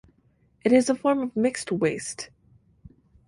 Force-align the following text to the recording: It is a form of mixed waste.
It 0.63 0.73
is 0.73 0.89
a 0.89 0.95
form 0.95 1.19
of 1.19 1.35
mixed 1.35 1.71
waste. 1.71 2.31